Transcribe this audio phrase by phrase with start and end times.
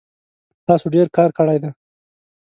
[0.67, 1.69] تاسو ډیر کار کړی دی